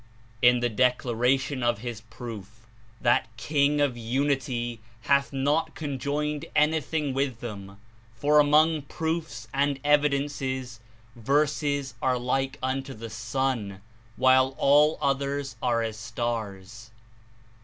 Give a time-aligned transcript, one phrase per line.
[0.41, 2.65] In the declaration of His proof,
[2.99, 7.77] that King of Unity hath not conjoined anything with them,
[8.15, 10.79] for among proofs and evidences
[11.15, 13.79] Verses are like unto the sun,
[14.15, 16.89] while all others are as stars.